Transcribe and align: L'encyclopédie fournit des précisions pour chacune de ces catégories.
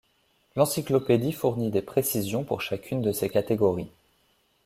L'encyclopédie 0.55 1.31
fournit 1.31 1.69
des 1.69 1.83
précisions 1.83 2.43
pour 2.43 2.61
chacune 2.61 3.03
de 3.03 3.11
ces 3.11 3.29
catégories. 3.29 3.91